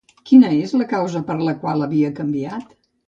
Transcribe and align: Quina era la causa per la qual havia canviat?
Quina 0.29 0.47
era 0.53 0.71
la 0.79 0.87
causa 0.93 1.21
per 1.27 1.37
la 1.49 1.53
qual 1.65 1.89
havia 1.89 2.11
canviat? 2.21 2.75